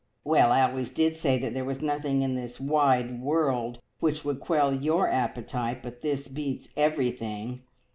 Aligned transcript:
"Well, 0.23 0.51
I 0.51 0.63
always 0.67 0.89
did 0.89 1.15
say 1.15 1.37
that 1.37 1.53
there 1.53 1.63
was 1.63 1.83
nothing 1.83 2.23
in 2.23 2.33
this 2.33 2.59
wide 2.59 3.21
world 3.21 3.79
which 3.99 4.25
would 4.25 4.39
quell 4.39 4.73
your 4.73 5.07
appetite, 5.07 5.83
but 5.83 6.01
this 6.01 6.27
beats 6.27 6.69
everything! 6.75 7.61